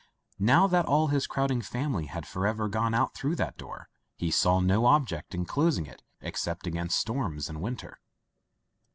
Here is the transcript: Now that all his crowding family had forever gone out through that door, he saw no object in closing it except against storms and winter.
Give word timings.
Now 0.39 0.65
that 0.65 0.87
all 0.87 1.09
his 1.09 1.27
crowding 1.27 1.61
family 1.61 2.07
had 2.07 2.25
forever 2.25 2.67
gone 2.67 2.95
out 2.95 3.13
through 3.13 3.35
that 3.35 3.55
door, 3.55 3.87
he 4.17 4.31
saw 4.31 4.59
no 4.59 4.87
object 4.87 5.35
in 5.35 5.45
closing 5.45 5.85
it 5.85 6.01
except 6.21 6.65
against 6.65 6.97
storms 6.99 7.47
and 7.47 7.61
winter. 7.61 7.99